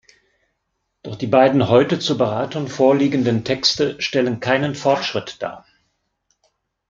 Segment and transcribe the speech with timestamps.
[1.03, 5.63] Doch die beiden heute zur Beratung vorliegenden Texte stellen keinen Fortschritt dar.